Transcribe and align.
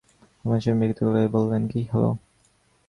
আমার 0.45 0.59
স্বামী 0.63 0.79
বিরক্ত 0.81 0.99
গলায় 1.07 1.29
বল্লেন, 1.33 1.63
কী 1.71 1.81
হল? 1.91 2.05